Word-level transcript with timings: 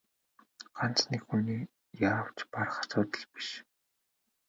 Ганц 0.77 0.97
нэг 1.11 1.21
хүний 1.27 1.61
яавч 2.11 2.37
барах 2.51 2.75
асуудал 2.81 3.23
биш. 3.33 3.49